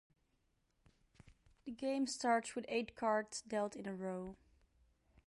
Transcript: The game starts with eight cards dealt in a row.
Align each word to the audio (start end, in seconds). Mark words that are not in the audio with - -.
The 1.65 1.71
game 1.71 2.07
starts 2.07 2.55
with 2.55 2.65
eight 2.67 2.95
cards 2.95 3.43
dealt 3.43 3.75
in 3.75 3.87
a 3.87 3.93
row. 3.93 4.35